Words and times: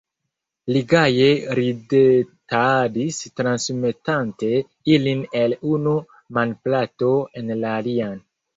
Li 0.75 0.79
gaje 0.93 1.27
ridetadis, 1.59 3.19
transmetante 3.41 4.51
ilin 4.97 5.23
el 5.45 5.57
unu 5.75 5.95
manplato 6.41 7.15
en 7.45 7.57
la 7.63 7.79
alian. 7.85 8.21